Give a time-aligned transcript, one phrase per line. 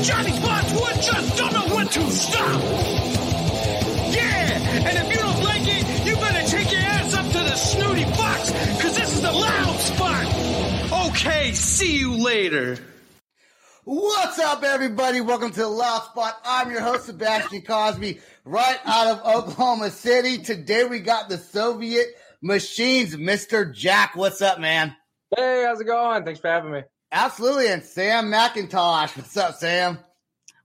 [0.00, 0.06] Cop.
[0.06, 2.60] Johnny Spotswood just don't know when to stop.
[4.12, 7.56] Yeah, and if you don't like it, you better take your ass up to the
[7.56, 8.50] snooty box,
[8.82, 11.08] cause this is the loud spot.
[11.08, 12.78] Okay, see you later.
[13.84, 15.20] What's up, everybody?
[15.20, 16.38] Welcome to the Loud Spot.
[16.44, 20.38] I'm your host, Sebastian Cosby, right out of Oklahoma City.
[20.38, 22.06] Today we got the Soviet
[22.42, 23.74] Machines, Mr.
[23.74, 24.14] Jack.
[24.14, 24.94] What's up, man?
[25.34, 26.24] Hey, how's it going?
[26.24, 26.82] Thanks for having me.
[27.12, 27.68] Absolutely.
[27.68, 29.16] And Sam McIntosh.
[29.16, 29.98] What's up, Sam?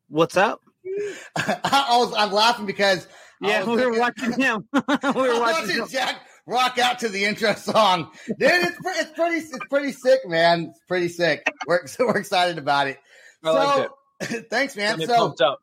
[0.10, 0.62] What's up?
[1.36, 3.08] I was, I'm laughing because
[3.42, 4.68] Yeah, we were thinking- watching him.
[4.74, 5.80] we were watching.
[5.80, 8.12] watching Jack rock out to the intro song.
[8.28, 10.68] Dude, it's, pre- it's pretty, it's pretty sick, man.
[10.70, 11.44] It's pretty sick.
[11.68, 13.00] We're, we're excited about it.
[13.44, 13.90] I liked
[14.24, 15.00] so, thanks, man.
[15.00, 15.60] Got So, up.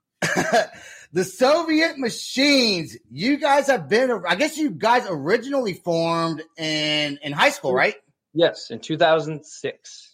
[1.12, 7.32] the Soviet machines, you guys have been, I guess you guys originally formed in, in
[7.32, 7.94] high school, right?
[8.34, 10.11] Yes, in 2006.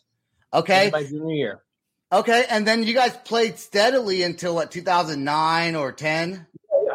[0.52, 0.90] Okay.
[0.92, 1.62] My junior year.
[2.12, 2.44] Okay.
[2.48, 6.46] And then you guys played steadily until what, 2009 or 10?
[6.86, 6.94] Yeah.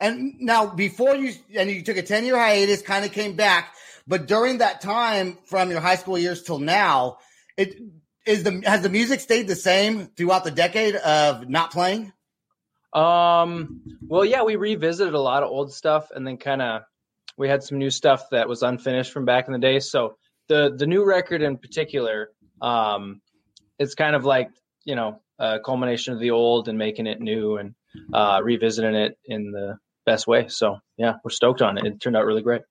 [0.00, 3.74] And now before you, and you took a 10 year hiatus, kind of came back,
[4.06, 7.18] but during that time from your high school years till now,
[7.56, 7.76] it
[8.26, 12.12] is the, has the music stayed the same throughout the decade of not playing?
[12.92, 13.80] Um.
[14.06, 16.82] Well, yeah, we revisited a lot of old stuff, and then kind of
[17.38, 19.78] we had some new stuff that was unfinished from back in the day.
[19.78, 20.16] So
[20.48, 22.32] the the new record in particular,
[22.62, 23.20] um,
[23.78, 24.50] it's kind of like
[24.84, 27.74] you know a culmination of the old and making it new and
[28.14, 30.48] uh, revisiting it in the best way.
[30.48, 31.84] So yeah, we're stoked on it.
[31.84, 32.62] It turned out really great.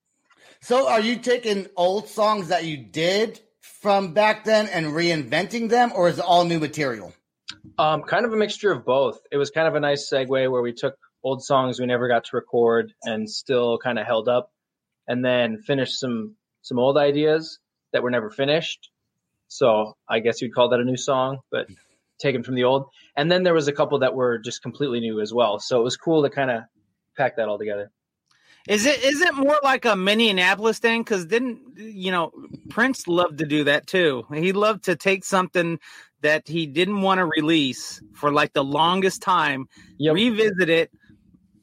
[0.61, 3.39] So are you taking old songs that you did
[3.81, 7.13] from back then and reinventing them, or is it all new material?
[7.77, 9.19] Um, kind of a mixture of both.
[9.31, 12.25] It was kind of a nice segue where we took old songs we never got
[12.25, 14.51] to record and still kind of held up,
[15.07, 17.59] and then finished some some old ideas
[17.91, 18.89] that were never finished.
[19.51, 21.73] So I guess you'd call that a new song, but hmm.
[22.19, 22.85] taken from the old.
[23.17, 25.59] And then there was a couple that were just completely new as well.
[25.59, 26.63] So it was cool to kind of
[27.17, 27.91] pack that all together.
[28.69, 31.01] Is it is it more like a Minneapolis thing?
[31.01, 32.31] Because didn't you know
[32.69, 34.25] Prince loved to do that too?
[34.33, 35.79] He loved to take something
[36.21, 39.67] that he didn't want to release for like the longest time,
[39.97, 40.13] Yep.
[40.15, 40.91] revisit it,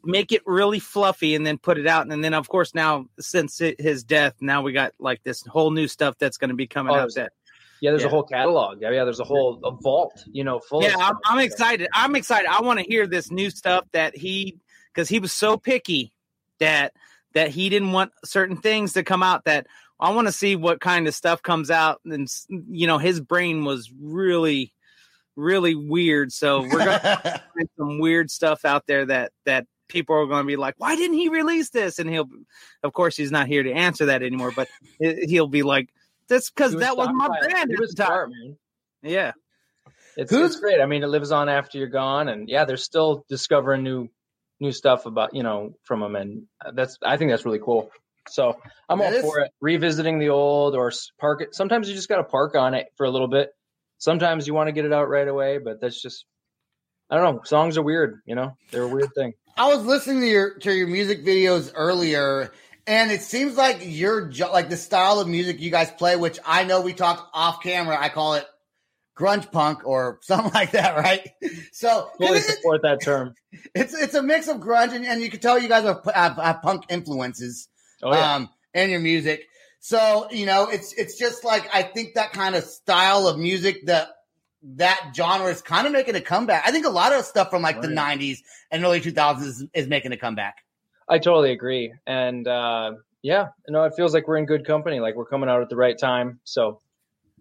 [0.04, 2.06] make it really fluffy, and then put it out.
[2.12, 5.88] And then of course now since his death, now we got like this whole new
[5.88, 7.15] stuff that's going to be coming Oh, out.
[7.15, 7.32] That
[7.81, 8.09] Yeah, there's Yeah.
[8.09, 8.81] a whole catalog.
[8.81, 10.83] Yeah, yeah, there's a whole a vault, you know, full.
[10.83, 11.15] yeah, of I'm.
[11.25, 11.89] I'm excited.
[11.94, 12.49] I'm excited.
[12.50, 14.59] I want to hear this new stuff that he
[14.94, 16.12] because he was so picky
[16.59, 16.93] that
[17.34, 19.44] that he didn't want certain things to come out.
[19.44, 19.66] That
[20.00, 22.00] I want to see what kind of stuff comes out.
[22.05, 24.72] And you know, his brain was really,
[25.37, 26.33] really weird.
[26.33, 30.47] So we're gonna find some weird stuff out there that that people are going to
[30.47, 31.99] be like, why didn't he release this?
[31.99, 32.28] And he'll,
[32.83, 34.53] of course, he's not here to answer that anymore.
[34.55, 34.69] But
[35.00, 35.89] he'll be like,
[36.28, 37.50] that's because that was my stockpiling.
[37.50, 38.06] brand He at was the time.
[38.09, 38.56] smart, man.
[39.03, 39.33] Yeah.
[40.16, 40.81] It's, Who's- it's great.
[40.81, 44.09] I mean, it lives on after you're gone, and yeah, they're still discovering new
[44.61, 47.91] new stuff about you know from them, and uh, that's I think that's really cool.
[48.28, 48.59] So
[48.89, 49.53] I'm all That is- for it.
[49.61, 51.55] Revisiting the old or park it.
[51.55, 53.51] Sometimes you just got to park on it for a little bit.
[53.98, 56.25] Sometimes you want to get it out right away, but that's just
[57.10, 57.41] I don't know.
[57.45, 58.53] Songs are weird, you know.
[58.71, 59.33] They're a weird thing.
[59.57, 62.53] I was listening to your to your music videos earlier,
[62.89, 66.65] and it seems like your like the style of music you guys play, which I
[66.65, 67.97] know we talked off camera.
[68.01, 68.47] I call it
[69.17, 71.29] grunge punk or something like that, right?
[71.73, 73.35] So Fully support that term.
[73.75, 76.37] it's it's a mix of grunge, and, and you can tell you guys are, have,
[76.37, 77.69] have punk influences
[78.03, 78.35] Oh yeah.
[78.37, 79.45] um, in your music.
[79.81, 83.85] So you know, it's it's just like I think that kind of style of music
[83.87, 84.09] that
[84.77, 86.67] that genre is kind of making a comeback.
[86.67, 88.19] I think a lot of stuff from like the Right.
[88.19, 88.39] '90s
[88.71, 90.57] and early 2000s is, is making a comeback.
[91.09, 91.93] I totally agree.
[92.07, 95.01] And uh, yeah, you know, it feels like we're in good company.
[95.01, 96.41] Like we're coming out at the right time.
[96.45, 96.81] So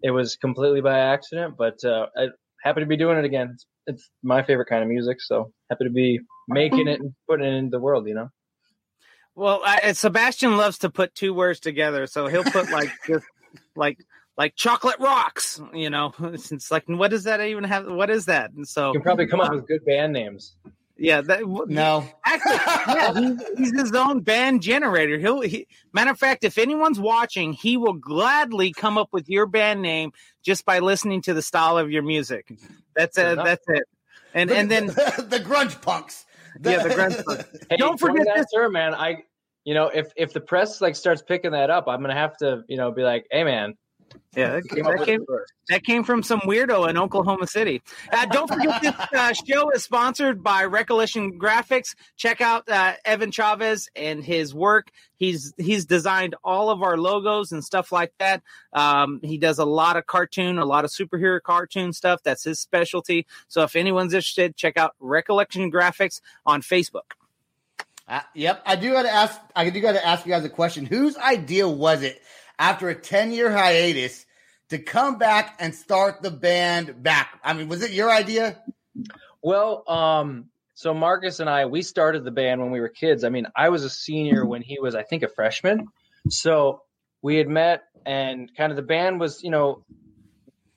[0.02, 2.28] it was completely by accident, but uh, I
[2.62, 3.50] happy to be doing it again.
[3.54, 7.46] It's, it's my favorite kind of music, so happy to be making it and putting
[7.46, 8.06] it into the world.
[8.06, 8.28] You know.
[9.34, 13.24] Well, I, Sebastian loves to put two words together, so he'll put like just
[13.76, 13.98] like
[14.36, 15.60] like chocolate rocks.
[15.72, 17.86] You know, it's, it's, like what does that even have?
[17.86, 18.52] What is that?
[18.52, 20.54] And so you can probably come up with good band names.
[20.98, 22.04] Yeah, that, no.
[22.24, 22.54] Actually,
[22.94, 25.16] yeah, he's, he's his own band generator.
[25.16, 29.46] He'll, he, matter of fact, if anyone's watching, he will gladly come up with your
[29.46, 30.12] band name
[30.42, 32.52] just by listening to the style of your music.
[32.96, 33.36] That's it.
[33.36, 33.84] That's it.
[34.34, 36.26] And and then the grunge punks.
[36.60, 37.44] yeah, the grunge punks.
[37.70, 38.92] Hey, Don't forget that, this, sir, man.
[38.92, 39.22] I,
[39.64, 42.64] you know, if if the press like starts picking that up, I'm gonna have to,
[42.68, 43.74] you know, be like, hey, man,
[44.36, 45.26] yeah, that came, that came,
[45.68, 47.82] that came, from some weirdo in Oklahoma City.
[48.12, 51.94] Uh, don't forget this uh, show is sponsored by Recollection Graphics.
[52.16, 54.90] Check out uh, Evan Chavez and his work.
[55.16, 58.42] He's he's designed all of our logos and stuff like that.
[58.72, 62.22] Um, he does a lot of cartoon, a lot of superhero cartoon stuff.
[62.22, 63.26] That's his specialty.
[63.48, 67.14] So if anyone's interested, check out Recollection Graphics on Facebook.
[68.06, 69.40] Uh, yep, I do got to ask.
[69.54, 70.86] I do got to ask you guys a question.
[70.86, 72.22] Whose idea was it
[72.58, 74.26] after a 10 year hiatus
[74.70, 77.40] to come back and start the band back.
[77.42, 78.58] I mean, was it your idea?
[79.42, 83.24] Well, um, so Marcus and I, we started the band when we were kids.
[83.24, 85.86] I mean, I was a senior when he was, I think, a freshman.
[86.28, 86.82] So
[87.22, 89.84] we had met and kind of the band was, you know,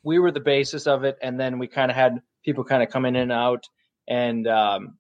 [0.04, 1.18] we were the basis of it.
[1.22, 3.66] And then we kind of had people kind of come in and out.
[4.08, 4.98] And um,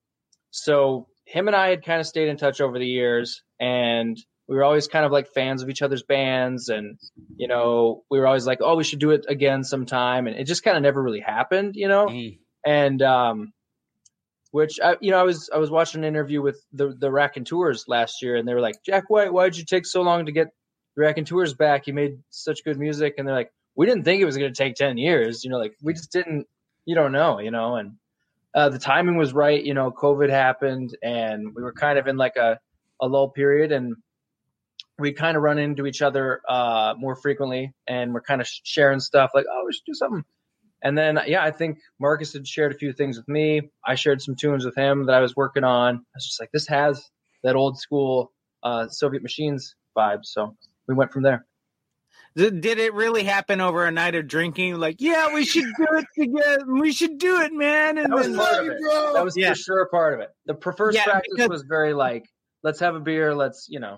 [0.51, 3.41] so him and I had kind of stayed in touch over the years.
[3.59, 4.17] And
[4.51, 6.99] we were always kind of like fans of each other's bands and
[7.37, 10.27] you know we were always like oh we should do it again sometime.
[10.27, 12.07] And it just kind of never really happened you know?
[12.07, 12.37] Mm.
[12.65, 13.53] and um
[14.51, 17.85] which I, you know i was i was watching an interview with the the raconteurs
[17.87, 20.33] last year and they were like jack white why did you take so long to
[20.33, 20.49] get
[20.95, 21.87] the raconteurs back?
[21.87, 23.15] You made such good music.
[23.17, 25.43] And they're like we didn't think it was going to take 10 years.
[25.43, 26.47] You know like we just didn't
[26.85, 27.75] you don't know you know?
[27.75, 27.93] And
[28.53, 32.17] uh, the timing was right you know covid happened and we were kind of in
[32.17, 32.59] like a
[32.99, 33.95] a lull period and
[35.01, 38.99] we kind of run into each other uh, more frequently and we're kind of sharing
[38.99, 40.23] stuff like, oh, we should do something.
[40.83, 43.69] And then, yeah, I think Marcus had shared a few things with me.
[43.85, 45.95] I shared some tunes with him that I was working on.
[45.95, 47.03] I was just like, this has
[47.43, 48.31] that old school
[48.63, 50.23] uh, Soviet machines vibe.
[50.23, 50.55] So
[50.87, 51.45] we went from there.
[52.35, 54.79] Did it really happen over a night of drinking?
[54.79, 56.65] Like, yeah, we should do it together.
[56.65, 57.97] We should do it, man.
[57.97, 58.77] And that was part of it.
[59.13, 59.49] That was yeah.
[59.49, 60.29] for sure part of it.
[60.45, 62.25] The first yeah, practice because- was very like,
[62.63, 63.35] let's have a beer.
[63.35, 63.97] Let's, you know,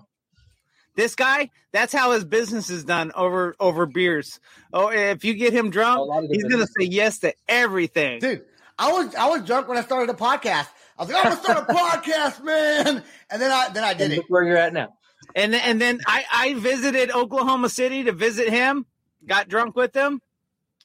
[0.94, 4.40] this guy, that's how his business is done over over beers.
[4.72, 8.20] Oh, if you get him drunk, he's gonna say yes to everything.
[8.20, 8.44] Dude,
[8.78, 10.68] I was I was drunk when I started the podcast.
[10.98, 13.02] I was like, I'm gonna start a podcast, man.
[13.30, 14.24] And then I then I did it.
[14.28, 14.94] Where you're at now.
[15.34, 18.86] And and then I, I visited Oklahoma City to visit him,
[19.26, 20.20] got drunk with him.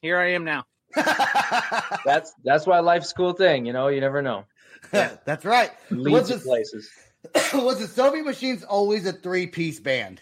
[0.00, 0.64] Here I am now.
[2.04, 4.44] that's that's why life's cool thing, you know, you never know.
[4.92, 5.70] Yeah, that's right.
[5.90, 6.90] Leads to places.
[7.54, 10.20] was the Soviet Machines always a three piece band?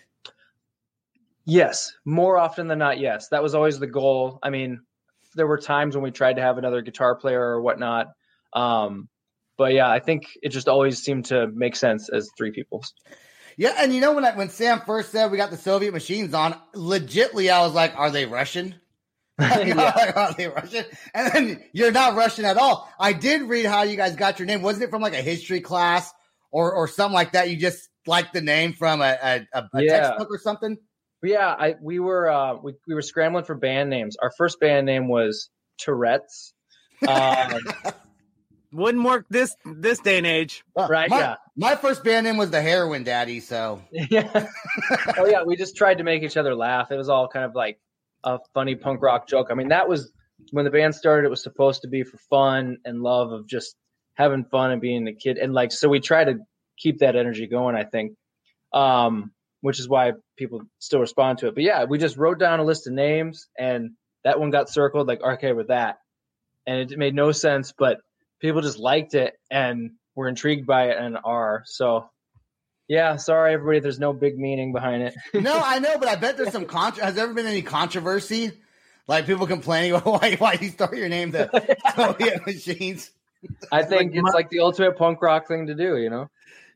[1.44, 3.28] Yes, more often than not, yes.
[3.28, 4.38] That was always the goal.
[4.42, 4.80] I mean,
[5.34, 8.08] there were times when we tried to have another guitar player or whatnot.
[8.52, 9.08] Um,
[9.56, 12.84] but yeah, I think it just always seemed to make sense as three people.
[13.56, 16.34] Yeah, and you know when I, when Sam first said we got the Soviet machines
[16.34, 18.76] on, legitly I was like, "Are they Russian?"
[19.40, 20.12] yeah.
[20.14, 20.84] are they Russian?
[21.14, 22.88] And then you're not Russian at all.
[23.00, 24.62] I did read how you guys got your name.
[24.62, 26.12] Wasn't it from like a history class
[26.50, 27.50] or or something like that.
[27.50, 30.00] You just like the name from a, a, a yeah.
[30.00, 30.76] textbook or something.
[31.22, 34.16] Yeah, I we were uh, we we were scrambling for band names.
[34.20, 36.54] Our first band name was Tourette's.
[37.06, 37.60] Um,
[38.72, 41.08] Wouldn't work this this day and age, uh, right?
[41.08, 41.36] My, yeah.
[41.56, 43.40] My first band name was the Heroin Daddy.
[43.40, 44.46] So yeah.
[45.16, 46.92] oh yeah, we just tried to make each other laugh.
[46.92, 47.80] It was all kind of like
[48.24, 49.48] a funny punk rock joke.
[49.50, 50.12] I mean, that was
[50.50, 51.26] when the band started.
[51.26, 53.74] It was supposed to be for fun and love of just
[54.18, 55.38] having fun and being a kid.
[55.38, 56.38] And like, so we try to
[56.76, 58.14] keep that energy going, I think,
[58.74, 61.54] um, which is why people still respond to it.
[61.54, 63.92] But yeah, we just wrote down a list of names and
[64.24, 65.98] that one got circled like, okay, with that.
[66.66, 67.98] And it made no sense, but
[68.40, 71.62] people just liked it and were intrigued by it and are.
[71.66, 72.10] So
[72.88, 73.80] yeah, sorry everybody.
[73.80, 75.14] There's no big meaning behind it.
[75.34, 78.50] no, I know, but I bet there's some contra- has there ever been any controversy?
[79.06, 83.10] Like people complaining why why you start your name the Soviet machines?
[83.70, 86.28] I think like, it's like the ultimate punk rock thing to do, you know?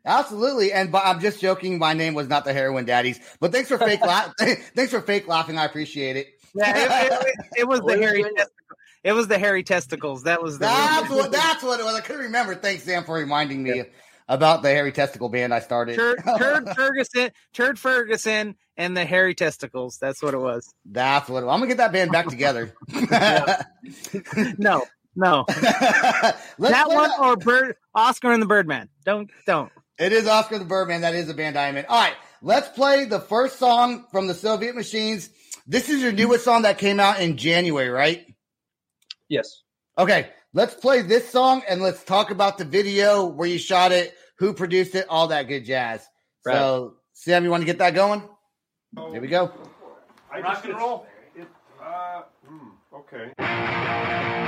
[0.04, 1.78] Absolutely, and but I'm just joking.
[1.78, 4.34] My name was not the Heroin Daddies, but thanks for fake laugh.
[4.38, 5.58] thanks for fake laughing.
[5.58, 6.28] I appreciate it.
[6.54, 8.78] Yeah, it, it, it was the hairy testicles.
[9.04, 10.24] It was the hairy testicles.
[10.24, 11.94] That was the that's what that's what it was.
[11.94, 12.56] I couldn't remember.
[12.56, 13.82] Thanks, Sam, for reminding me yeah.
[14.28, 15.94] about the hairy testicle band I started.
[15.94, 19.98] Turd, Turd Ferguson, Turd Ferguson, and and the hairy testicles.
[19.98, 20.74] That's what it was.
[20.84, 21.52] That's what it was.
[21.52, 22.74] I'm gonna get that band back together.
[24.58, 28.88] No, no, Let's that one that- or Bird Oscar and the Birdman.
[29.04, 29.70] Don't don't.
[29.98, 31.02] It is Oscar the Birdman.
[31.02, 31.84] That is a band I'm in.
[31.86, 35.30] All right, let's play the first song from the Soviet Machines.
[35.66, 38.26] This is your newest song that came out in January, right?
[39.28, 39.62] Yes.
[39.96, 44.14] Okay, let's play this song and let's talk about the video where you shot it,
[44.38, 46.04] who produced it, all that good jazz.
[46.44, 48.22] So, Sam, you want to get that going?
[49.12, 49.52] Here we go.
[50.42, 51.06] Rock and roll.
[51.36, 51.46] It,
[51.80, 54.38] uh, hmm, okay.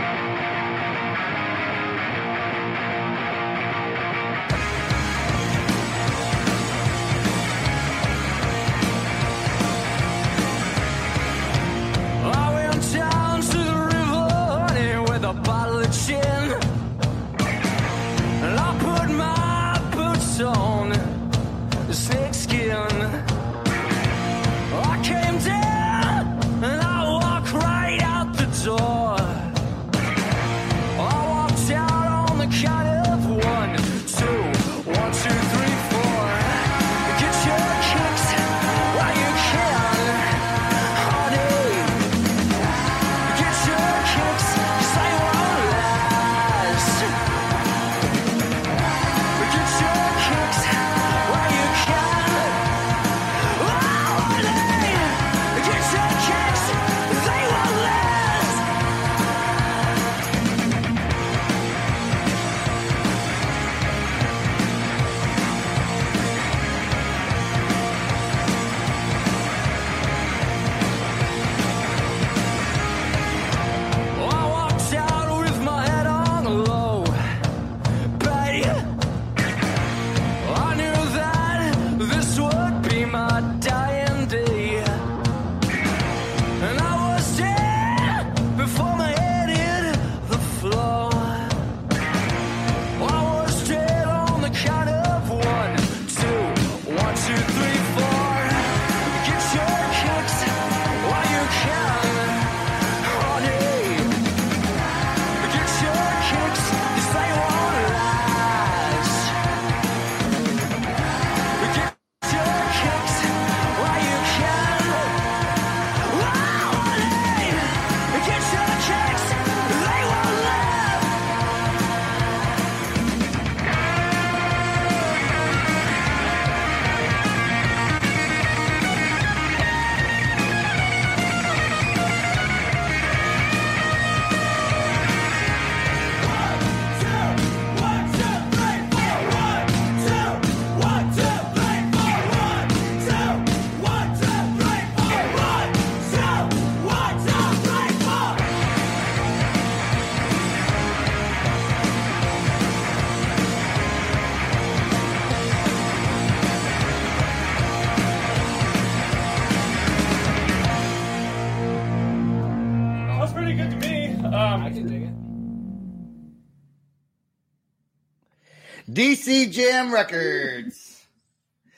[169.25, 171.07] DC Jam Records.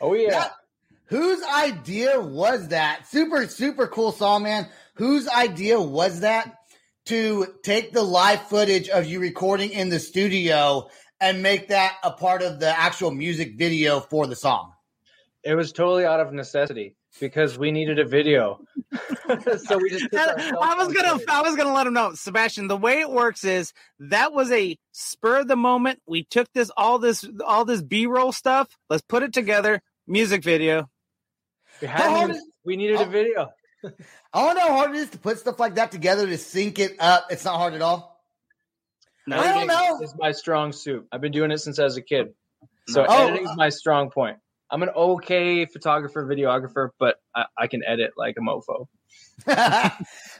[0.00, 0.30] Oh yeah.
[0.30, 0.48] Yeah.
[1.06, 3.06] Whose idea was that?
[3.06, 4.66] Super, super cool song, man.
[4.94, 6.56] Whose idea was that
[7.06, 10.88] to take the live footage of you recording in the studio
[11.20, 14.72] and make that a part of the actual music video for the song?
[15.44, 18.60] It was totally out of necessity because we needed a video.
[19.58, 21.18] so we just took I was gonna.
[21.28, 22.68] I was gonna let him know, Sebastian.
[22.68, 26.00] The way it works is that was a spur of the moment.
[26.06, 28.68] We took this all this all this B roll stuff.
[28.90, 29.80] Let's put it together.
[30.06, 30.88] Music video.
[31.80, 33.02] We, hadn't is- we needed Oh.
[33.02, 33.48] a video.
[34.32, 36.78] I don't know how hard it is to put stuff like that together to sync
[36.78, 37.26] it up.
[37.30, 38.20] It's not hard at all.
[39.28, 40.00] No, I don't Editing know.
[40.02, 41.06] Is my strong suit.
[41.12, 42.28] I've been doing it since I was a kid.
[42.88, 43.26] So Oh.
[43.28, 44.38] editing is my strong point.
[44.70, 48.86] I'm an okay photographer, videographer, but I, I can edit like a mofo.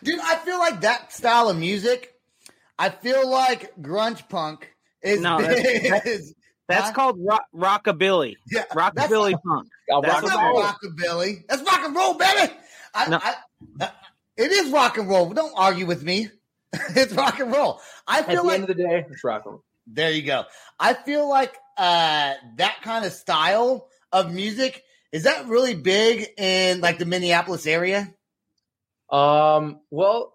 [0.02, 2.12] Dude, I feel like that style of music,
[2.78, 6.34] I feel like grunge punk is No, that's- is-
[6.68, 6.92] That's Huh?
[6.94, 8.34] called rock, rockabilly.
[8.50, 9.68] yeah, Rockabilly punk.
[9.92, 11.42] I'll That's rock That's and not rockabilly.
[11.48, 12.52] That's rock and roll, baby.
[12.94, 13.20] I, No.
[13.22, 13.34] I,
[13.80, 13.88] uh,
[14.36, 15.30] it is rock and roll.
[15.30, 16.28] Don't argue with me.
[16.72, 17.80] it's rock and roll.
[18.08, 19.64] I feel At the like end of the day, it's rock and roll.
[19.86, 20.44] there you go.
[20.80, 24.82] I feel like uh, that kind of style of music
[25.12, 28.12] is that really big in like the Minneapolis area?
[29.10, 30.34] Um, well,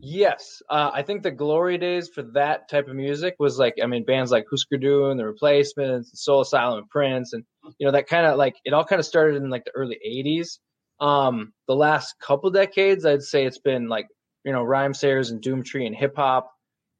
[0.00, 0.62] yes.
[0.70, 4.04] Uh, I think the glory days for that type of music was like, I mean,
[4.04, 7.44] bands like Husker Du and The Replacements, and Soul Asylum, and Prince, and
[7.78, 9.98] you know that kind of like it all kind of started in like the early
[10.06, 10.58] '80s.
[10.98, 14.06] Um, the last couple decades, I'd say it's been like
[14.44, 16.52] you know Rhymesayers and Doomtree and hip hop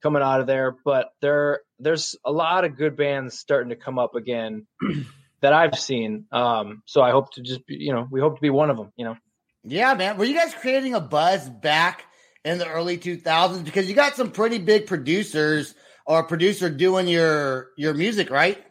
[0.02, 0.76] coming out of there.
[0.84, 4.66] But there there's a lot of good bands starting to come up again
[5.42, 6.24] that I've seen.
[6.32, 8.76] Um, so I hope to just be, you know we hope to be one of
[8.76, 8.92] them.
[8.96, 9.16] You know.
[9.64, 10.16] Yeah, man.
[10.16, 12.04] Were you guys creating a buzz back
[12.44, 13.64] in the early 2000s?
[13.64, 15.74] Because you got some pretty big producers
[16.06, 18.64] or producer doing your your music, right?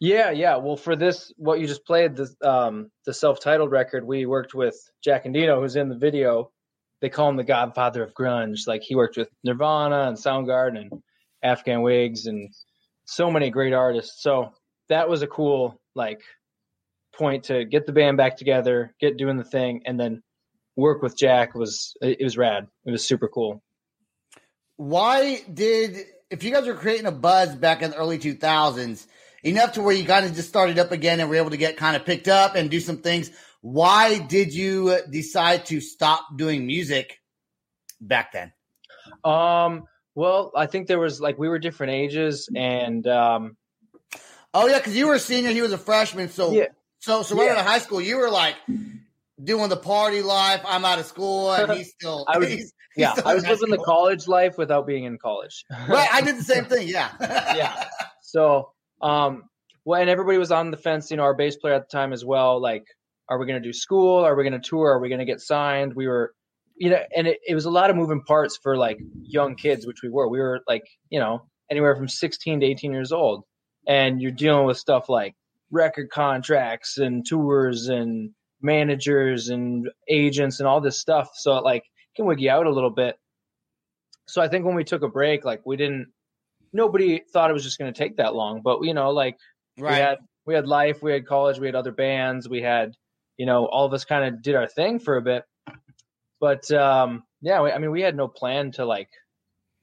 [0.00, 0.56] Yeah, yeah.
[0.56, 4.76] Well, for this, what you just played, the um, the self-titled record, we worked with
[5.02, 6.50] Jack Endino, who's in the video.
[7.00, 8.66] They call him the Godfather of grunge.
[8.66, 11.02] Like he worked with Nirvana and Soundgarden and
[11.42, 12.48] Afghan Whigs and
[13.04, 14.22] so many great artists.
[14.22, 14.52] So
[14.92, 16.20] that was a cool like
[17.14, 20.22] point to get the band back together, get doing the thing, and then
[20.76, 22.66] work with Jack was it was rad.
[22.84, 23.62] It was super cool.
[24.76, 25.96] Why did
[26.30, 29.06] if you guys were creating a buzz back in the early 2000s,
[29.42, 31.76] enough to where you kind of just started up again and were able to get
[31.76, 33.30] kind of picked up and do some things,
[33.60, 37.18] why did you decide to stop doing music
[38.00, 38.52] back then?
[39.24, 39.84] Um,
[40.14, 43.56] well, I think there was like we were different ages and um
[44.54, 46.28] Oh yeah, because you were a senior, he was a freshman.
[46.28, 46.66] So Yeah.
[46.98, 47.52] so so right Yeah.
[47.52, 48.56] out of high school, you were like
[49.42, 50.62] doing the party life.
[50.66, 52.24] I'm out of school, and he's still.
[52.28, 52.58] I was- he's,
[52.94, 55.64] he's yeah, still I was living the college life without being in college.
[55.88, 56.88] Right, I did the same thing.
[56.88, 57.84] Yeah, yeah.
[58.22, 59.44] So, um,
[59.84, 61.10] well, and everybody was on the fence.
[61.10, 62.60] You know, our bass player at the time as well.
[62.60, 62.84] Like,
[63.28, 64.18] are we going to do school?
[64.24, 64.90] Are we going to tour?
[64.92, 65.94] Are we going to get signed?
[65.94, 66.34] We were,
[66.76, 69.86] you know, and it, it was a lot of moving parts for like young kids,
[69.86, 70.28] which we were.
[70.28, 73.44] We were like, you know, anywhere from 16 to 18 years old,
[73.86, 75.34] and you're dealing with stuff like
[75.70, 81.30] record contracts and tours and managers and agents and all this stuff.
[81.34, 81.84] So it like
[82.14, 83.16] can wig you out a little bit.
[84.26, 86.12] So I think when we took a break, like we didn't
[86.72, 89.36] nobody thought it was just going to take that long, but you know, like
[89.76, 92.94] we had we had life, we had college, we had other bands, we had
[93.38, 95.44] you know, all of us kind of did our thing for a bit.
[96.40, 99.08] But um yeah, we, I mean, we had no plan to like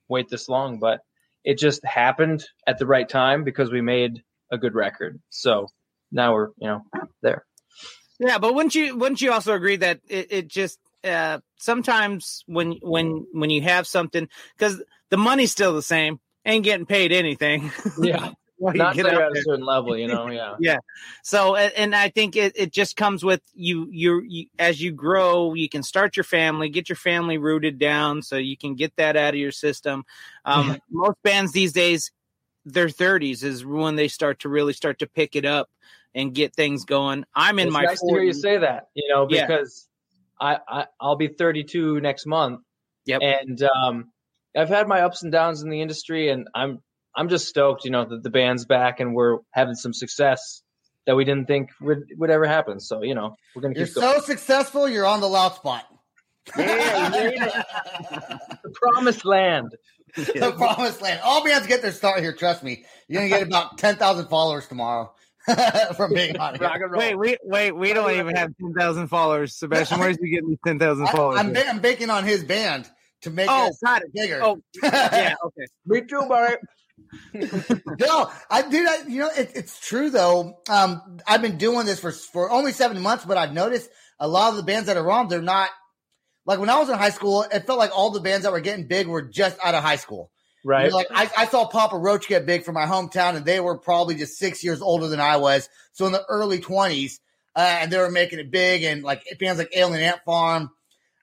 [0.08, 1.00] wait this long, but
[1.44, 4.22] it just happened at the right time because we made
[4.52, 5.20] a good record.
[5.30, 5.68] So
[6.12, 6.82] now we're, you know,
[7.22, 7.44] there.
[8.18, 12.72] Yeah, but wouldn't you wouldn't you also agree that it, it just uh, sometimes when
[12.82, 17.72] when when you have something because the money's still the same, ain't getting paid anything.
[18.02, 18.32] Yeah.
[18.60, 20.54] Not get out at a certain level, you know, yeah.
[20.60, 20.76] yeah.
[21.22, 25.54] So, and I think it, it just comes with you, you, you, as you grow,
[25.54, 29.16] you can start your family, get your family rooted down so you can get that
[29.16, 30.04] out of your system.
[30.44, 32.12] Um, most bands these days,
[32.66, 35.70] their 30s is when they start to really start to pick it up
[36.14, 37.24] and get things going.
[37.34, 39.46] I'm in it's my nice to hear you say that, you know, Yeah.
[39.46, 39.88] because
[40.38, 42.60] I, I I'll be 32 next month.
[43.06, 43.22] Yep.
[43.22, 44.12] And um,
[44.56, 46.82] I've had my ups and downs in the industry, and I'm
[47.16, 50.62] I'm just stoked, you know, that the band's back and we're having some success
[51.06, 52.80] that we didn't think would would ever happen.
[52.80, 54.14] So you know, we're gonna You're keep going.
[54.14, 54.88] so successful.
[54.88, 55.84] You're on the loud spot.
[56.56, 57.38] Yeah, you
[58.62, 59.74] the promised land.
[60.16, 61.20] the promised land.
[61.22, 62.32] All bands get their start here.
[62.32, 62.84] Trust me.
[63.08, 65.12] You're gonna get about ten thousand followers tomorrow
[65.96, 66.68] from being on here.
[66.68, 66.80] Rock.
[66.92, 67.72] Wait, we wait.
[67.72, 70.00] We don't even have ten thousand followers, Sebastian.
[70.00, 71.40] Where's he getting these ten thousand I, followers?
[71.40, 72.88] I'm, ba- I'm banking on his band
[73.22, 74.12] to make oh, us got it.
[74.14, 74.40] bigger.
[74.42, 75.34] Oh, yeah.
[75.44, 75.66] Okay.
[75.86, 76.60] Me too, Bart.
[77.32, 80.58] No, I dude, I, you know, it, it's true though.
[80.68, 84.50] Um, I've been doing this for for only seven months, but I've noticed a lot
[84.50, 85.70] of the bands that are on, they're not
[86.46, 87.42] like when I was in high school.
[87.42, 89.96] It felt like all the bands that were getting big were just out of high
[89.96, 90.30] school.
[90.62, 90.90] You Right.
[90.90, 93.78] know, like I, I saw Papa Roach get big from my hometown, and they were
[93.78, 95.68] probably just six years older than I was.
[95.92, 97.20] So in the early twenties,
[97.56, 100.70] uh, and they were making it big, and like bands like Alien Ant Farm.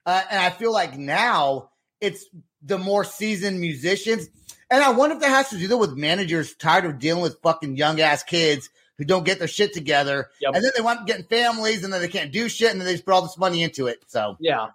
[0.04, 1.70] Uh, and I feel like now
[2.00, 2.24] it's
[2.62, 4.28] the more seasoned musicians.
[4.70, 7.76] And I wonder if that has to do with managers tired of dealing with fucking
[7.76, 10.28] young ass kids who don't get their shit together.
[10.40, 10.54] Yep.
[10.54, 12.92] And then they want getting families and then they can't do shit and then they
[12.92, 14.02] just put all this money into it.
[14.08, 14.68] So yeah.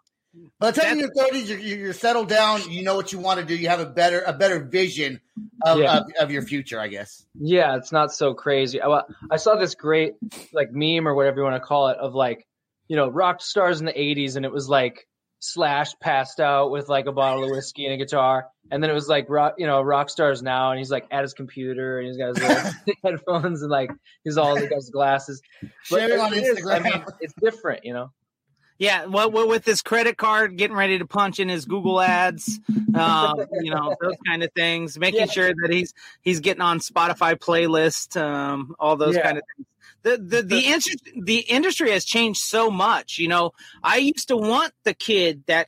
[0.60, 3.19] by the time you're in your 30s, you're, you're settled down, you know what you
[3.19, 5.19] want to do, you have a better a better vision
[5.63, 5.97] of, Yeah.
[5.97, 7.25] of, of your future, I guess.
[7.39, 8.82] Yeah, it's not so crazy.
[8.82, 10.13] I, I saw this great
[10.53, 12.47] like meme or whatever you want to call it of like,
[12.88, 15.06] you know, rock stars in the 80s and it was like
[15.45, 18.47] Slash passed out with like a bottle of whiskey and a guitar.
[18.71, 21.21] And then it was like rock, you know, rock stars now and he's like at
[21.21, 22.71] his computer and he's got his little
[23.03, 23.91] headphones and like
[24.23, 25.41] he's all he got his glasses.
[25.89, 26.84] But Sharing on it is, I Instagram.
[26.86, 28.12] mean, it's different, you know.
[28.79, 32.60] Yeah, well, well, with his credit card, getting ready to punch in his Google ads,
[32.93, 35.25] um, you know, those kind of things, making Yeah.
[35.25, 39.23] sure that he's he's getting on Spotify playlist, um, all those Yeah.
[39.23, 39.67] kind of things.
[40.04, 43.18] The the the, industry, the industry has changed so much.
[43.18, 43.52] You know,
[43.84, 45.68] I used to want the kid that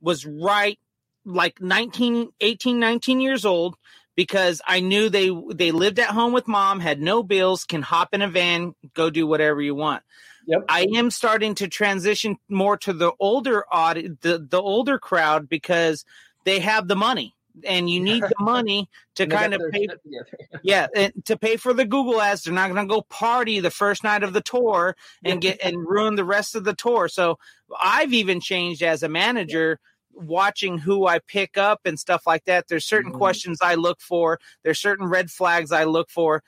[0.00, 0.78] was right
[1.24, 3.76] like 19 18 19 years old
[4.16, 8.14] because I knew they they lived at home with mom, had no bills, can hop
[8.14, 10.02] in a van, go do whatever you want.
[10.46, 10.64] Yep.
[10.68, 16.04] I am starting to transition more to the older audi- the the older crowd because
[16.44, 19.88] they have the money and you need the money to kind of pay
[20.62, 23.70] yeah and to pay for the google ads they're not going to go party the
[23.70, 27.08] first night of the tour and get and ruin the rest of the tour.
[27.08, 27.38] So
[27.80, 29.78] i've even changed as a manager
[30.12, 32.66] watching who i pick up and stuff like that.
[32.68, 33.18] There's certain Mhm.
[33.18, 34.38] questions i look for.
[34.64, 36.42] There's certain red flags i look for.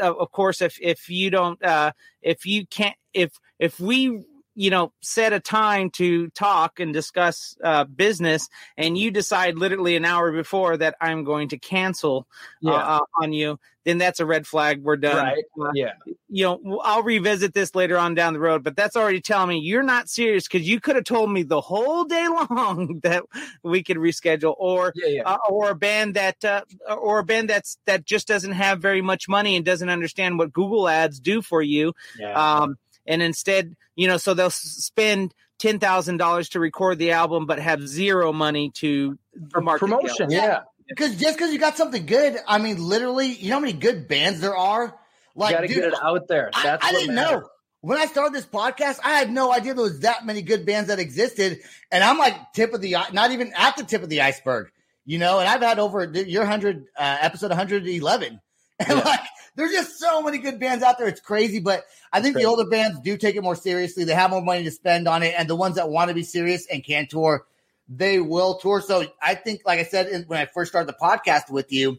[0.00, 4.70] Uh, of course if if you don't uh if you can't if if we you
[4.70, 10.04] know set a time to talk and discuss uh business and you decide literally an
[10.04, 12.26] hour before that i'm going to cancel
[12.60, 12.72] Yeah.
[12.72, 15.44] uh, uh, on you then that's a red flag we're done right.
[15.60, 15.92] Uh, Yeah.
[16.28, 19.58] you know i'll revisit this later on down the road but that's already telling me
[19.58, 23.24] you're not serious because you could have told me the whole day long that
[23.62, 25.08] we could reschedule or Yeah.
[25.08, 25.22] Yeah.
[25.24, 29.02] uh, or a band that uh, or a band that's that just doesn't have very
[29.02, 32.60] much money and doesn't understand what Google ads do for you yeah.
[32.62, 37.46] um and instead you know so they'll spend ten thousand dollars to record the album
[37.46, 39.18] but have zero money to
[39.50, 40.24] For market promotion.
[40.24, 40.30] album.
[40.30, 40.60] Yeah.
[40.86, 44.06] Because just because you got something good, I mean, literally, you know how many good
[44.06, 44.84] bands there are?
[44.84, 44.92] You
[45.34, 46.50] Like, got to dude, get it out there.
[46.52, 47.40] I, That's I what didn't matters.
[47.40, 47.48] know.
[47.80, 50.88] When I started this podcast, I had no idea there was that many good bands
[50.88, 51.60] that existed.
[51.90, 54.70] And I'm like tip of the, not even at the tip of the iceberg,
[55.06, 58.40] you know, and I've had over your 100, uh, episode 111.
[58.80, 58.94] And Yeah.
[59.04, 59.20] like,
[59.56, 61.08] there's just so many good bands out there.
[61.08, 61.60] It's crazy.
[61.60, 64.04] But I think the older bands do take it more seriously.
[64.04, 65.34] They have more money to spend on it.
[65.36, 67.46] And the ones that want to be serious and can tour,
[67.88, 68.80] they will tour.
[68.80, 71.98] So I think, like I said, when I first started the podcast with you,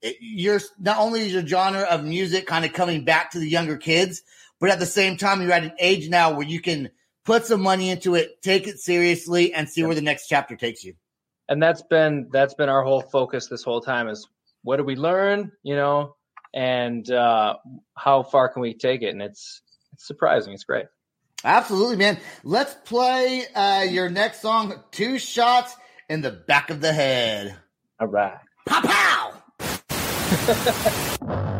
[0.00, 3.48] it, you're not only is your genre of music kind of coming back to the
[3.48, 4.22] younger kids,
[4.60, 6.90] but at the same time, you're at an age now where you can
[7.24, 10.84] put some money into it, take it seriously, and see where the next chapter takes
[10.84, 10.94] you.
[11.48, 14.26] and that's been that's been our whole focus this whole time is
[14.62, 16.16] what do we learn you know
[16.54, 17.54] and uh
[17.96, 19.60] how far can we take it and it's
[19.92, 20.86] it's surprising it's great
[21.46, 22.18] Absolutely, man.
[22.42, 25.76] Let's play uh, your next song, Two Shots
[26.08, 27.54] in the Back of the Head.
[28.00, 29.42] all right Pow pow!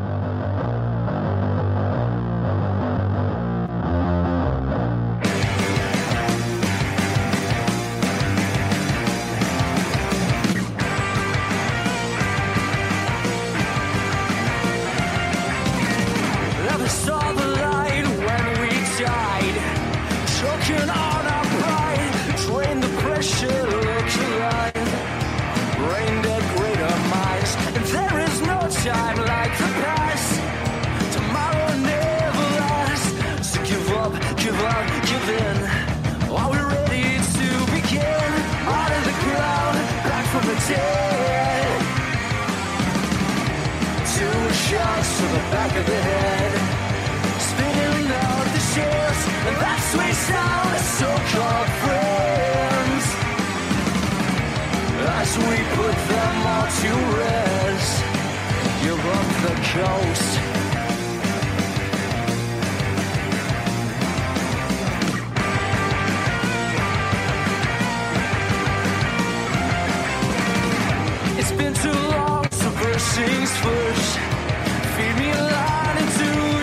[74.96, 75.28] Feed me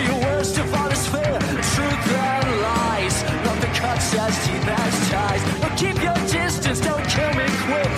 [0.08, 0.58] your worst
[1.13, 1.38] fair.
[1.74, 5.44] Truth and lies, nothing cuts as deep as ties.
[5.62, 7.91] But keep your distance, don't kill me quick.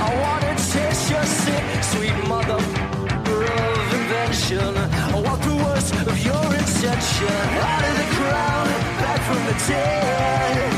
[0.00, 4.72] I wanna taste your sick, sweet mother of invention.
[5.16, 7.36] I want the worst of your intention.
[7.68, 8.08] Out of the
[9.02, 10.72] back from the dead.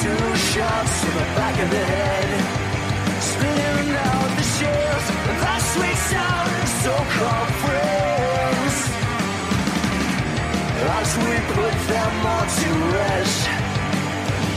[0.00, 2.28] Two shots to the back of the head.
[3.20, 5.06] Spinning out shells,
[5.40, 6.50] that sweet sound,
[6.82, 8.74] so-called friends.
[10.98, 13.42] As we put them all to rest,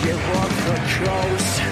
[0.04, 1.69] give up the coast.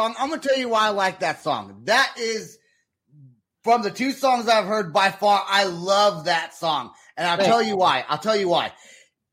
[0.00, 0.14] Song?
[0.18, 1.82] I'm gonna tell you why I like that song.
[1.84, 2.58] That is
[3.62, 5.44] from the two songs I've heard by far.
[5.46, 8.04] I love that song, and I'll tell you why.
[8.08, 8.72] I'll tell you why.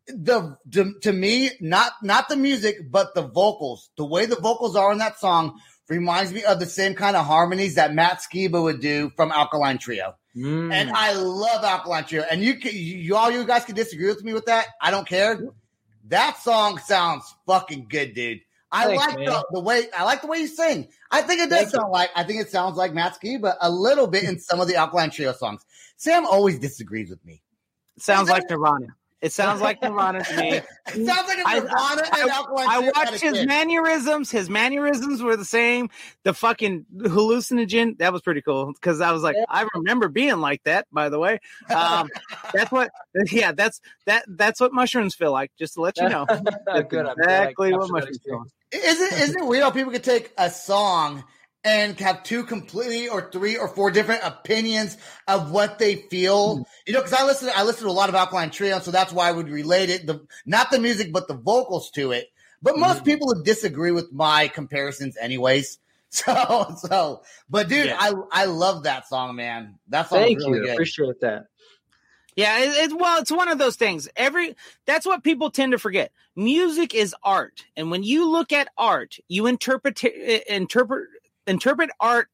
[0.07, 3.89] The to, to me, not not the music, but the vocals.
[3.97, 7.25] The way the vocals are in that song reminds me of the same kind of
[7.25, 10.15] harmonies that Matt Skiba would do from Alkaline Trio.
[10.35, 10.73] Mm.
[10.73, 12.25] And I love Alkaline Trio.
[12.29, 14.67] And you can, you all you guys can disagree with me with that.
[14.81, 15.39] I don't care.
[16.09, 18.39] That song sounds fucking good, dude.
[18.71, 20.89] I Thanks, like the, the way I like the way you sing.
[21.09, 24.07] I think it does sound like I think it sounds like Matt Skiba a little
[24.07, 25.65] bit in some of the Alkaline Trio songs.
[25.95, 27.41] Sam always disagrees with me.
[27.97, 28.87] Sounds like Nirvana.
[29.19, 30.61] It sounds like Nirvana to me.
[30.93, 33.47] It sounds like a I- Nirvana and Alkaline I watched his kid.
[33.47, 34.31] mannerisms.
[34.31, 35.89] His mannerisms were the same.
[36.23, 40.63] The fucking hallucinogen that was pretty cool because I was like, I remember being like
[40.63, 40.85] that.
[40.91, 41.39] By the way,
[41.73, 42.09] um,
[42.53, 42.89] that's what.
[43.31, 44.23] Yeah, that's that.
[44.27, 45.51] That's what mushrooms feel like.
[45.57, 46.25] Just to let you know,
[46.89, 47.07] Good.
[47.17, 48.43] Exactly what mushrooms feel.
[48.43, 48.53] experience.
[48.71, 51.23] Isn't isn't it weird how people could take a song
[51.67, 56.57] and have two completely or three or four different opinions of what they feel?
[56.57, 56.61] Hmm.
[56.85, 59.11] You know, because I listen I listen to a lot of Alkaline Trio, so that's
[59.11, 62.31] why I would relate it the not the music but the vocals to it.
[62.61, 62.81] But hmm.
[62.81, 65.79] most people would disagree with my comparisons, anyways.
[66.09, 67.97] So so, but dude, Yeah.
[67.99, 69.77] I I love that song, man.
[69.89, 70.63] That song Thank really you.
[70.63, 70.73] good.
[70.73, 71.47] Appreciate that.
[72.37, 74.07] Yeah, it, it's well, it's one of those things.
[74.15, 76.13] Every that's what people tend to forget.
[76.33, 81.09] Music is art, and when you look at art, you interpret interpret
[81.47, 82.29] interpret art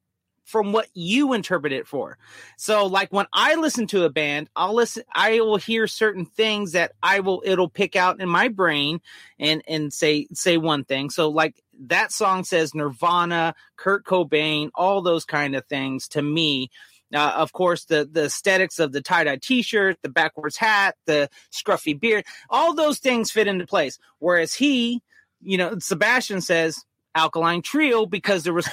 [0.45, 2.17] from what you interpret it for.
[2.57, 5.03] So, like when I listen to a band, I'll listen.
[5.13, 7.41] I will hear certain things that I will.
[7.45, 9.01] It'll pick out in my brain
[9.39, 11.09] and and say say one thing.
[11.09, 16.69] So, like that song says Nirvana, Kurt Cobain, all those kind of things to me.
[17.13, 20.95] Uh, of course, the the aesthetics of the tie dye t shirt, the backwards hat,
[21.05, 23.99] the scruffy beard, all those things fit into place.
[24.19, 25.01] Whereas he,
[25.41, 26.83] you know, Sebastian says
[27.15, 28.67] alkaline trio because there was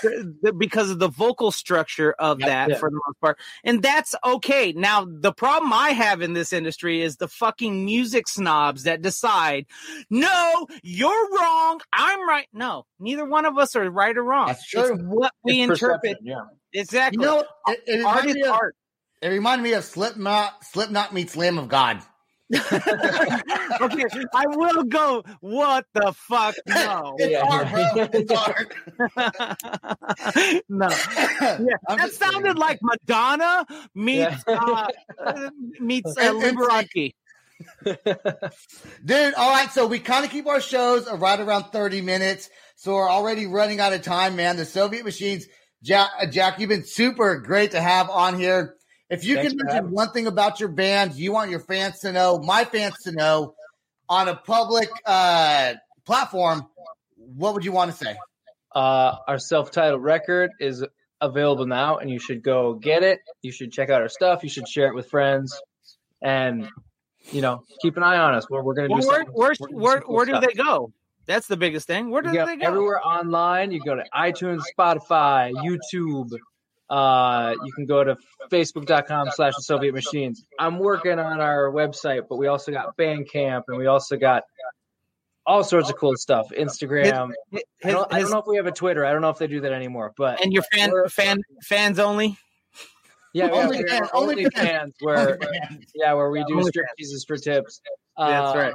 [0.59, 2.49] because of the vocal structure of Yep.
[2.49, 2.79] that Yeah.
[2.79, 4.73] for the most part, and that's okay.
[4.73, 9.67] Now, the problem I have in this industry is the fucking music snobs that decide,
[10.09, 12.47] no, you're wrong, I'm right.
[12.53, 14.47] No, neither one of us are right or wrong.
[14.49, 14.95] That's true.
[14.95, 16.43] It's what we It's interpret Yeah.
[16.73, 17.23] exactly.
[17.23, 18.77] You know, it, it art reminded is me of, art.
[19.23, 20.65] it reminded me of Slipknot.
[20.65, 22.03] Slipknot meets Lamb of God.
[23.81, 25.23] okay, I will go.
[25.41, 26.55] What the fuck?
[26.67, 27.43] No, It's Yeah.
[27.49, 28.09] art, bro.
[28.13, 28.75] It's art.
[30.69, 30.89] no.
[30.89, 32.57] Yeah, I'm that sounded kidding.
[32.57, 34.89] like Madonna meets uh,
[35.25, 37.15] uh, meets uh, And- and- Liberace.
[39.05, 39.71] Dude, all right.
[39.71, 42.49] So we kind of keep our shows right around 30 minutes.
[42.77, 44.57] So we're already running out of time, man.
[44.57, 45.47] The Soviet machines,
[45.83, 48.77] Jack, Jack you've been super great to have on here.
[49.11, 51.99] If you Thanks can for mention one thing about your band, you want your fans
[52.01, 53.55] to know, my fans to know
[54.09, 56.67] on a public uh, platform,
[57.17, 58.17] what would you want to say?
[58.75, 60.85] Uh, our self-titled record is
[61.21, 63.19] available now, and you should go get it.
[63.43, 64.43] You should check out our stuff.
[64.45, 65.61] You should share it with friends,
[66.23, 66.69] and
[67.33, 68.49] you know, keep an eye on us.
[68.49, 69.35] We're, we're gonna do Well, where something.
[69.35, 70.45] where do where, cool where do stuff.
[70.47, 70.93] they go?
[71.27, 72.11] That's the biggest thing.
[72.11, 72.67] Where do You they go?
[72.67, 73.73] everywhere online.
[73.73, 76.31] You go to iTunes, Spotify, YouTube.
[76.91, 78.17] Uh, you can go to
[78.51, 80.45] facebook.com slash the Soviet Machines.
[80.59, 84.43] I'm working on our website, but we also got Bandcamp and we also got
[85.47, 86.49] all sorts of cool stuff.
[86.51, 87.31] Instagram.
[87.53, 89.05] His- I don't, I don't know if we have a Twitter.
[89.07, 92.37] I don't know if they do that anymore, but and your fan fan fans only.
[93.33, 94.67] yeah, yeah, Only we're fans, only, only fans.
[94.69, 95.39] fans where
[95.95, 97.81] yeah, where we do strip teases for tips.
[98.19, 98.75] That's Uh, right.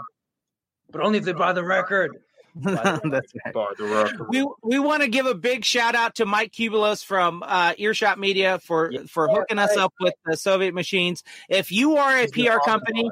[0.91, 2.17] But only if they buy the record.
[2.63, 3.53] That's right.
[3.53, 4.29] Buy the record.
[4.29, 8.17] We we want to give a big shout out to Mike Kubelos from uh, Earshot
[8.17, 9.01] Media for Yeah.
[9.07, 11.23] for hooking us up with the Soviet machines.
[11.49, 13.09] If you are a PR company,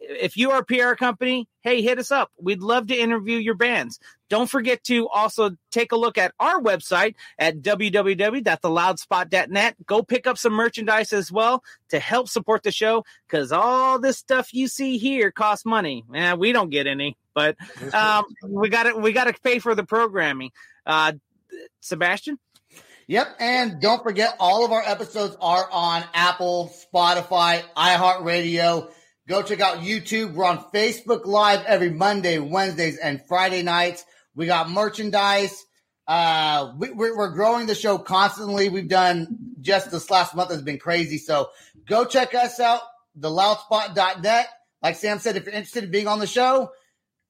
[0.00, 2.32] if you are a PR company, hey, hit us up.
[2.40, 4.00] We'd love to interview your bands.
[4.28, 9.76] Don't forget to also take a look at our website at www.theloudspot.net.
[9.86, 14.16] Go pick up some merchandise as well to help support the show because all this
[14.18, 16.04] stuff you see here costs money.
[16.14, 17.56] And we don't get any, but
[17.92, 20.52] um, we got to we got to pay for the programming.
[20.86, 21.14] Uh,
[21.80, 22.38] Sebastian,
[23.10, 23.36] Yep.
[23.40, 28.88] And don't forget, all of our episodes are on Apple, Spotify, iHeartRadio.
[29.28, 30.34] Go check out YouTube.
[30.34, 34.04] We're on Facebook Live every Monday, Wednesdays, and Friday nights.
[34.34, 35.64] We got merchandise.
[36.06, 38.68] Uh, we, we're, we're growing the show constantly.
[38.68, 41.18] We've done just this last month has been crazy.
[41.18, 41.50] So
[41.86, 42.80] go check us out.
[43.18, 44.48] theloudspot.net.
[44.82, 46.70] Like Sam said, if you're interested in being on the show,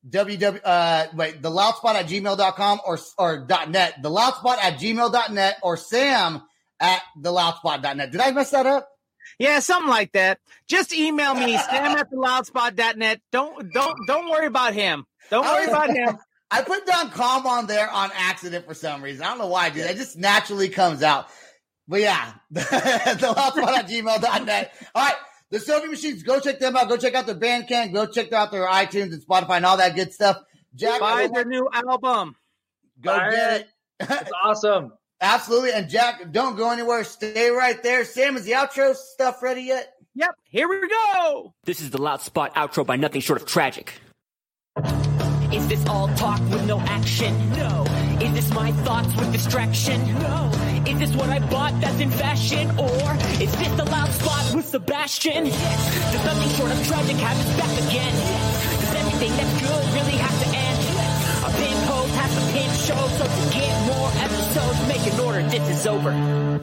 [0.09, 5.77] www uh wait the loudspot at gmail.com or or net the loudspot at gmail.net or
[5.77, 6.43] sam
[6.81, 8.89] at the loudspot.net did i mess that up
[9.39, 10.39] Yeah, something like that.
[10.67, 13.21] Just email me, sam at the loudspot.net.
[13.33, 15.05] Don't don't don't worry about him.
[15.31, 16.19] Don't worry about him.
[16.53, 19.67] i put down com on there on accident for some reason i don't know why
[19.67, 21.29] i did it just naturally comes out
[21.87, 25.15] but yeah the loudspot at gmail.net all right
[25.51, 26.89] the Soviet Machines, go check them out.
[26.89, 27.93] Go check out their Bandcamp.
[27.93, 30.39] Go check out their iTunes and Spotify and all that good stuff.
[30.75, 32.37] Jack, Buy their new album.
[33.01, 33.69] go Buy get it.
[34.09, 34.93] It's awesome.
[35.21, 35.73] Absolutely.
[35.73, 37.05] And Jack, don't go anywhere.
[37.05, 38.05] Stay right there.
[38.05, 39.93] Sam, is the outro stuff ready yet?
[40.15, 41.55] Yep, here we go.
[41.65, 43.95] This is the Loud Spot outro by nothing short of tragic.
[45.53, 47.37] Is this all talk with no action?
[47.57, 47.85] No.
[48.21, 50.03] Is this my thoughts with distraction?
[50.15, 50.51] No.
[50.87, 52.71] Is this what I bought that's in fashion?
[52.79, 55.47] Or is this the loud spot with Sebastian?
[55.47, 56.13] Yes.
[56.13, 58.15] Does nothing short of tragic have its back again?
[58.15, 58.81] Yes.
[58.81, 60.70] Does everything that's good really have to end?
[62.31, 62.39] Yes.
[62.39, 65.43] A pin post has to pin show, so to get more episodes, make an order,
[65.49, 66.61] this is over.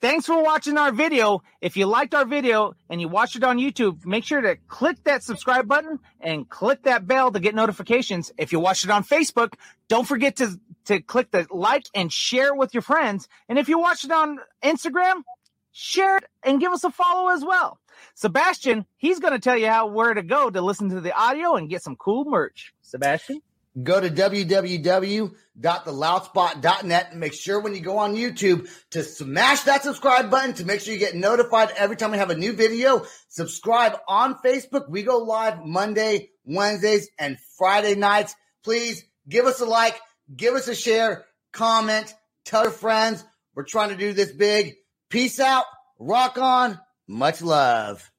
[0.00, 1.44] Thanks for watching our video.
[1.60, 4.96] If you liked our video and you watched it on YouTube, make sure to click
[5.04, 8.32] that subscribe button and click that bell to get notifications.
[8.36, 9.52] If you watched it on Facebook,
[9.86, 13.28] don't forget to, to click the like and share with your friends.
[13.48, 15.22] And if you watched it on Instagram,
[15.70, 17.78] share it and give us a follow as well.
[18.16, 21.54] Sebastian, he's going to tell you how where to go to listen to the audio
[21.54, 22.74] and get some cool merch.
[22.82, 23.40] Sebastian?
[23.80, 30.30] Go to www.theloudspot.net and make sure when you go on YouTube to smash that subscribe
[30.30, 33.06] button to make sure you get notified every time we have a new video.
[33.28, 34.90] Subscribe on Facebook.
[34.90, 38.34] We go live Monday, Wednesdays, and Friday nights.
[38.62, 39.98] Please give us a like,
[40.36, 43.24] give us a share, comment, tell your friends.
[43.54, 44.74] We're trying to do this big.
[45.08, 45.64] Peace out.
[45.98, 46.78] Rock on.
[47.08, 48.10] Much love.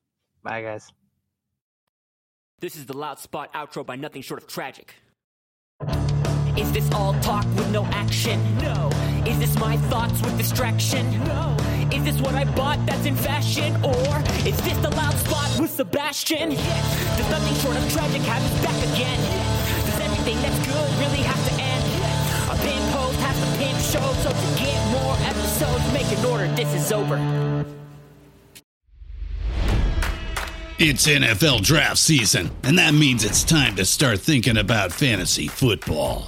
[0.43, 0.91] Bye, guys.
[2.59, 4.95] This is the Loud Spot outro by nothing short of tragic.
[6.55, 8.39] Is this all talk with no action?
[8.59, 8.91] No.
[9.25, 11.09] Is this my thoughts with distraction?
[11.25, 11.57] No.
[11.91, 13.75] Is this what I bought that's in fashion?
[13.83, 16.51] Or is this the loud spot with Sebastian?
[16.51, 17.17] Yes.
[17.17, 19.19] Does nothing short of tragic have its back again?
[19.19, 19.85] Yes.
[19.85, 21.83] Does everything that's good really have to end?
[21.89, 22.49] Yes.
[22.49, 26.47] A pin post has to pin show, so to get more episodes, make an order,
[26.55, 27.17] this is over.
[30.77, 36.27] It's NFL draft season, and that means it's time to start thinking about fantasy football.